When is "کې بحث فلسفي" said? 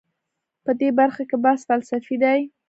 1.29-2.15